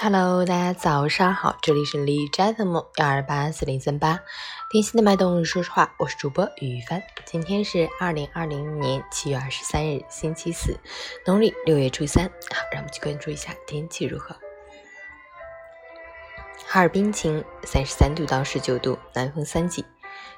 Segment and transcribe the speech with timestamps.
[0.00, 4.20] Hello，大家早上好，这里是李斋的梦幺二八四零三八，
[4.70, 7.02] 贴心的脉动，说实话，我是主播雨帆。
[7.24, 10.78] 今天是二零二零年七月二十三日，星期四，
[11.26, 12.26] 农历六月初三。
[12.26, 14.36] 好，让我们去关注一下天气如何。
[16.64, 19.84] 哈尔滨晴，三十三度到十九度，南风三级，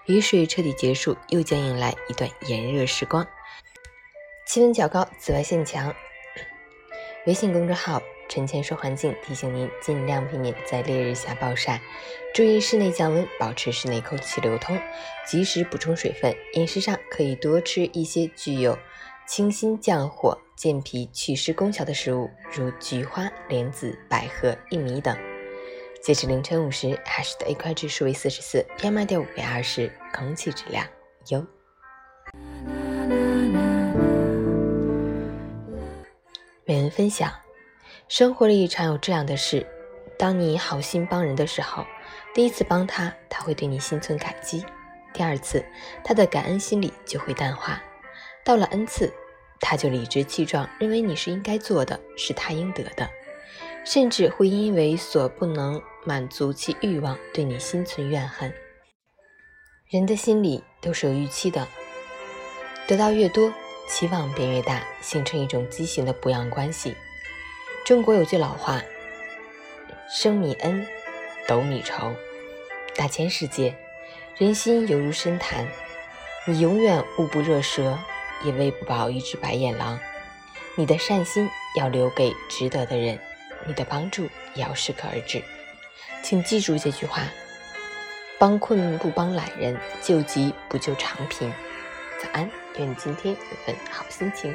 [0.06, 3.26] 雨水彻底结束，又将迎来一段炎热时光，
[4.46, 5.94] 气温较高，紫外线强。
[7.26, 8.00] 微信公众号。
[8.30, 11.80] 晨前说环境提醒您，尽量避免在烈日下暴晒，
[12.32, 14.78] 注意室内降温，保持室内空气流通，
[15.26, 16.32] 及时补充水分。
[16.54, 18.78] 饮食上可以多吃一些具有
[19.26, 25.18] 清心降火、健脾祛湿功效的食物，如菊花、莲子、百合、薏米等。
[26.00, 30.86] 截至凌晨五时，海市的 AQI 指数为四十四，PM2.5 为二十，空气质量
[31.30, 31.44] 优。
[36.64, 37.28] 每人分享。
[38.10, 39.64] 生活里常有这样的事：
[40.18, 41.86] 当你好心帮人的时候，
[42.34, 44.64] 第一次帮他，他会对你心存感激；
[45.14, 45.64] 第二次，
[46.02, 47.80] 他的感恩心理就会淡化；
[48.44, 49.12] 到了 n 次，
[49.60, 53.08] 他就理直气壮，认为你是应该做的，是他应得的，
[53.84, 58.52] 甚至会因为所不能满足其欲望，对你心存怨恨。
[59.88, 61.64] 人的心里都是有预期的，
[62.88, 63.52] 得到越多，
[63.86, 66.96] 期望便越大，形成一种畸形的不养关系。
[67.84, 68.80] 中国有句老话
[70.08, 70.86] ：“升米恩，
[71.48, 72.14] 斗米仇。”
[72.94, 73.74] 大千世界，
[74.36, 75.66] 人心犹如深潭，
[76.44, 77.98] 你永远捂不热蛇，
[78.44, 79.98] 也喂不饱一只白眼狼。
[80.76, 83.18] 你的善心要留给值得的人，
[83.66, 85.42] 你的帮助也要适可而止。
[86.22, 87.22] 请记住这句话：
[88.38, 91.52] 帮困不帮懒人，救急不救长贫。
[92.22, 94.54] 早安，愿你今天有份好心情。